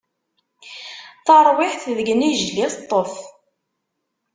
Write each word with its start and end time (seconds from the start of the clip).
Tarwiḥt 1.25 1.83
deg 1.97 2.07
inijel 2.13 2.57
i 2.65 2.67
teṭṭef. 2.73 3.13